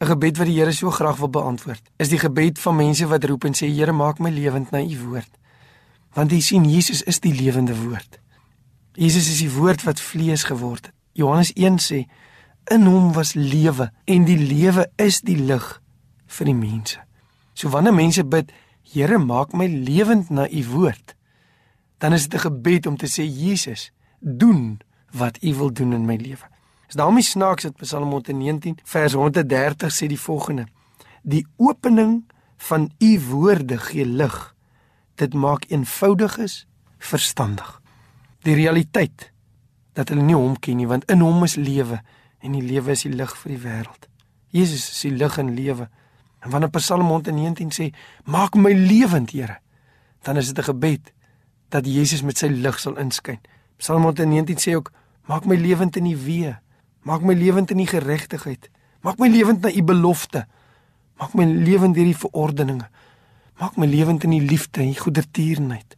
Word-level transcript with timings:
'n 0.00 0.06
gebed 0.06 0.36
wat 0.38 0.46
die 0.46 0.58
Here 0.58 0.72
so 0.72 0.90
graag 0.90 1.16
wil 1.16 1.30
beantwoord, 1.30 1.82
is 1.96 2.08
die 2.08 2.18
gebed 2.18 2.58
van 2.58 2.76
mense 2.76 3.06
wat 3.06 3.24
roep 3.24 3.44
en 3.44 3.54
sê 3.54 3.66
Here, 3.66 3.92
maak 3.92 4.18
my 4.18 4.30
lewend 4.30 4.70
na 4.70 4.78
U 4.78 4.98
woord. 4.98 5.30
Want 6.14 6.30
jy 6.30 6.40
sien 6.40 6.64
Jesus 6.64 7.02
is 7.02 7.20
die 7.20 7.34
lewende 7.34 7.74
woord. 7.76 8.20
Jesus 8.94 9.28
is 9.28 9.38
die 9.38 9.50
woord 9.50 9.82
wat 9.82 10.00
vlees 10.00 10.42
geword 10.42 10.86
het. 10.86 10.94
Johannes 11.12 11.52
1 11.52 11.78
sê 11.82 12.06
in 12.70 12.86
hom 12.86 13.12
was 13.12 13.34
lewe 13.34 13.90
en 14.04 14.24
die 14.24 14.38
lewe 14.38 14.86
is 14.96 15.20
die 15.20 15.36
lig 15.36 15.66
vir 16.26 16.46
die 16.46 16.54
mense. 16.54 16.98
So 17.54 17.68
wanneer 17.74 17.94
mense 17.94 18.24
bid, 18.24 18.52
Here, 18.88 19.18
maak 19.18 19.52
my 19.52 19.66
lewend 19.68 20.30
na 20.32 20.46
U 20.48 20.62
woord, 20.72 21.14
dan 22.00 22.12
is 22.12 22.28
dit 22.28 22.40
'n 22.40 22.44
gebed 22.46 22.86
om 22.86 22.96
te 22.96 23.06
sê 23.06 23.24
Jesus, 23.26 23.92
doen 24.20 24.80
wat 25.12 25.42
U 25.42 25.54
wil 25.54 25.72
doen 25.72 25.92
in 25.92 26.06
my 26.06 26.16
lewe. 26.16 26.46
Is 26.88 26.94
daarmee 26.94 27.22
snaaks 27.22 27.62
dat 27.62 27.76
Psalm 27.76 28.10
119 28.10 28.78
vers 28.84 29.12
130 29.12 29.92
sê 29.92 30.06
die 30.08 30.20
volgende: 30.20 30.66
Die 31.22 31.46
opening 31.56 32.24
van 32.56 32.90
U 32.98 33.20
woorde 33.20 33.78
gee 33.78 34.06
lig. 34.06 34.54
Dit 35.14 35.34
maak 35.34 35.64
eenvoudiges 35.68 36.66
verstandig. 36.98 37.80
Die 38.42 38.54
realiteit 38.54 39.32
dat 39.92 40.08
hulle 40.08 40.22
nie 40.22 40.36
hom 40.36 40.56
ken 40.58 40.78
nie, 40.78 40.86
want 40.86 41.04
in 41.10 41.20
hom 41.20 41.44
is 41.44 41.58
lewe 41.58 42.00
en 42.38 42.54
die 42.54 42.62
lewe 42.62 42.94
is 42.94 43.02
die 43.04 43.12
lig 43.12 43.34
vir 43.36 43.52
die 43.52 43.62
wêreld. 43.62 44.08
Jesus 44.54 44.88
is 44.88 45.00
die 45.04 45.12
lig 45.12 45.38
en 45.38 45.50
lewe. 45.54 45.88
En 46.40 46.50
wanneer 46.50 46.70
Psalm 46.70 47.08
119 47.10 47.72
sê: 47.74 47.90
"Maak 48.24 48.54
my 48.54 48.72
lewend, 48.72 49.30
Here," 49.30 49.58
dan 50.22 50.36
is 50.36 50.46
dit 50.46 50.58
'n 50.58 50.72
gebed 50.72 51.12
dat 51.68 51.86
Jesus 51.86 52.22
met 52.22 52.38
sy 52.38 52.46
lig 52.46 52.80
sal 52.80 52.96
inskyn. 52.96 53.40
Psalm 53.76 54.02
119 54.02 54.56
sê 54.56 54.76
ook: 54.76 54.92
"Maak 55.26 55.44
my 55.44 55.56
lewend 55.56 55.96
in 55.96 56.06
U 56.06 56.16
weë, 56.16 56.58
maak 57.08 57.24
my 57.24 57.34
lewend 57.34 57.72
in 57.72 57.80
U 57.80 57.86
geregtigheid, 57.88 58.68
maak 59.00 59.18
my 59.18 59.30
lewend 59.32 59.64
na 59.64 59.72
U 59.72 59.82
belofte, 59.82 60.44
maak 61.16 61.34
my 61.38 61.46
lewend 61.48 61.96
deur 61.96 62.10
U 62.10 62.16
verordeninge, 62.26 62.88
maak 63.60 63.78
my 63.80 63.88
lewend 63.88 64.26
in 64.28 64.36
U 64.36 64.42
liefde 64.44 64.84
en 64.84 64.92
U 64.92 64.98
goedertierenheid, 65.00 65.96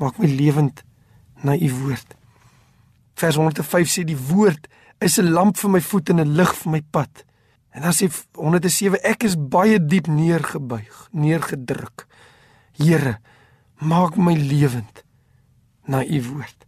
maak 0.00 0.16
my 0.18 0.30
lewend 0.32 0.84
na 1.44 1.56
U 1.56 1.70
woord." 1.82 2.16
Vers 3.18 3.36
105 3.36 3.92
sê 3.92 4.04
die 4.06 4.18
woord 4.30 4.68
is 5.04 5.18
'n 5.18 5.32
lamp 5.32 5.56
vir 5.56 5.70
my 5.70 5.80
voet 5.80 6.08
en 6.10 6.20
'n 6.20 6.34
lig 6.34 6.54
vir 6.54 6.70
my 6.70 6.82
pad. 6.90 7.24
En 7.70 7.82
dan 7.82 7.92
sê 7.92 8.08
107 8.32 9.02
ek 9.02 9.22
is 9.22 9.36
baie 9.36 9.78
diep 9.84 10.06
neergebuig, 10.06 11.08
neergedruk. 11.12 12.06
Here, 12.72 13.18
maak 13.78 14.16
my 14.16 14.34
lewend 14.34 15.04
na 15.84 16.04
u 16.04 16.22
woord. 16.22 16.66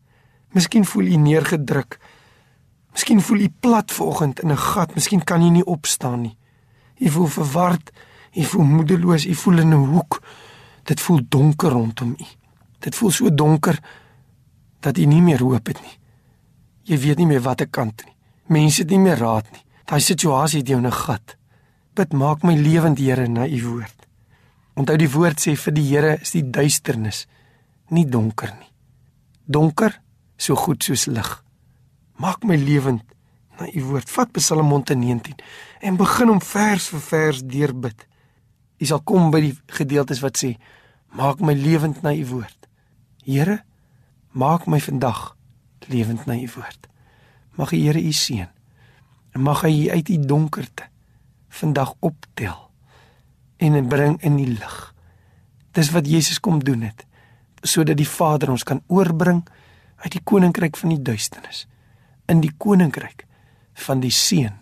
Miskien 0.52 0.84
voel 0.84 1.06
u 1.06 1.16
neergedruk. 1.16 1.98
Miskien 2.92 3.22
voel 3.22 3.40
u 3.40 3.48
plat 3.60 3.92
vanoggend 3.92 4.40
in 4.40 4.50
'n 4.50 4.56
gat, 4.56 4.94
miskien 4.94 5.24
kan 5.24 5.42
u 5.42 5.50
nie 5.50 5.64
opstaan 5.64 6.20
nie. 6.20 6.36
U 6.98 7.08
voel 7.08 7.26
verward, 7.26 7.90
u 8.34 8.44
voel 8.44 8.64
moedeloos, 8.64 9.26
u 9.26 9.34
voel 9.34 9.58
in 9.58 9.68
'n 9.68 9.86
hoek. 9.86 10.22
Dit 10.82 11.00
voel 11.00 11.20
donker 11.28 11.70
rondom 11.70 12.16
u. 12.18 12.24
Dit 12.78 12.94
voel 12.94 13.10
so 13.10 13.34
donker 13.34 13.78
dat 14.80 14.98
u 14.98 15.04
nie 15.04 15.22
meer 15.22 15.42
hoop 15.42 15.66
het 15.66 15.80
nie. 15.80 15.98
Jy 16.82 16.98
weet 16.98 17.16
nie 17.16 17.26
meer 17.26 17.42
watter 17.42 17.68
kant 17.68 18.04
nie. 18.04 18.14
Mense 18.46 18.80
het 18.82 18.90
nie 18.90 18.98
meer 18.98 19.18
raad 19.18 19.50
nie. 19.52 19.62
Daai 19.84 20.00
situasie 20.00 20.58
het 20.58 20.68
jou 20.68 20.78
in 20.78 20.86
'n 20.86 20.92
gat. 20.92 21.36
Bid 21.94 22.12
maak 22.12 22.42
my 22.42 22.54
lewend 22.54 22.98
Here 22.98 23.28
na 23.28 23.46
u 23.46 23.68
woord. 23.68 24.06
Onthou 24.74 24.96
die 24.96 25.10
woord 25.10 25.40
sê 25.40 25.56
vir 25.56 25.72
die 25.72 25.88
Here 25.90 26.18
is 26.20 26.30
die 26.30 26.50
duisternis 26.50 27.26
nie 27.88 28.06
donker 28.06 28.52
nie. 28.58 28.70
Donker 29.46 30.00
so 30.36 30.54
goed 30.54 30.84
soos 30.84 31.06
lig. 31.06 31.44
Maak 32.20 32.42
my 32.44 32.56
lewend 32.56 33.02
na 33.56 33.68
u 33.72 33.82
woord. 33.84 34.10
Vat 34.10 34.30
Psalm 34.32 34.68
119 34.68 35.34
en 35.80 35.96
begin 35.96 36.30
om 36.30 36.42
vers 36.42 36.88
vir 36.92 37.00
vers 37.00 37.40
deurbid. 37.44 38.06
U 38.78 38.84
sal 38.84 39.00
kom 39.08 39.30
by 39.32 39.40
die 39.46 39.54
gedeeltes 39.78 40.20
wat 40.20 40.36
sê 40.36 40.50
maak 41.16 41.40
my 41.40 41.54
lewend 41.56 42.02
na 42.04 42.12
u 42.12 42.26
woord. 42.28 42.68
Here, 43.24 43.62
maak 44.36 44.68
my 44.68 44.80
vandag 44.80 45.34
lewend 45.88 46.28
na 46.28 46.36
u 46.36 46.48
woord. 46.56 46.90
Mag 47.56 47.72
die 47.72 47.86
Here 47.86 48.04
u 48.04 48.12
seën 48.12 48.52
en 49.30 49.46
mag 49.46 49.64
hy 49.64 49.88
uit 49.88 50.06
die 50.10 50.20
donkerte 50.20 50.90
vandag 51.48 51.94
optel 52.04 52.58
en 53.56 53.88
bring 53.88 54.16
in 54.26 54.36
die 54.36 54.50
lig. 54.50 54.78
Dis 55.72 55.92
wat 55.94 56.08
Jesus 56.08 56.40
kom 56.40 56.60
doen 56.64 56.84
het 56.90 57.06
sodat 57.62 57.96
die 57.96 58.08
Vader 58.08 58.50
ons 58.50 58.64
kan 58.64 58.80
oorbring 58.88 59.44
uit 60.04 60.12
die 60.12 60.24
koninkryk 60.24 60.76
van 60.80 60.94
die 60.94 61.02
duisternis 61.04 61.66
in 62.30 62.42
die 62.44 62.52
koninkryk 62.62 63.26
van 63.86 64.02
die 64.04 64.14
seun 64.14 64.58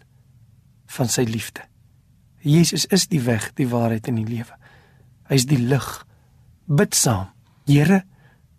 van 0.88 1.10
sy 1.12 1.26
liefde. 1.28 1.66
Jesus 2.40 2.86
is 2.94 3.08
die 3.12 3.20
weg, 3.26 3.50
die 3.58 3.68
waarheid 3.68 4.08
en 4.08 4.20
die 4.22 4.28
lewe. 4.28 4.54
Hy 5.28 5.36
is 5.36 5.48
die 5.50 5.60
lig. 5.60 5.88
Bid 6.64 6.96
saam. 6.96 7.28
Here, 7.68 8.04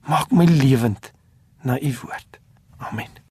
maak 0.05 0.29
my 0.35 0.45
lewend 0.45 1.11
na 1.65 1.79
u 1.81 1.93
woord. 2.03 2.37
Amen. 2.77 3.28